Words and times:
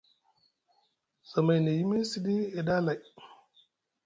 Zamay 1.29 1.59
nʼe 1.61 1.71
yimiŋ 1.77 2.01
siɗi 2.11 2.35
e 2.59 2.61
ɗa 2.67 2.75
lay. 2.85 2.99